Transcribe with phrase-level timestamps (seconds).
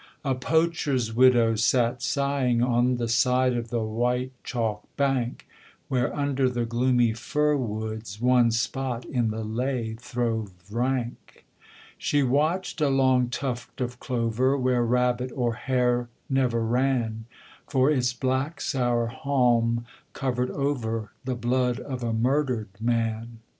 [0.25, 5.47] A poacher's widow sat sighing On the side of the white chalk bank,
[5.89, 11.45] Where under the gloomy fir woods One spot in the ley throve rank.
[11.99, 17.25] She watched a long tuft of clover, Where rabbit or hare never ran;
[17.67, 23.37] For its black sour haulm covered over The blood of a murdered man.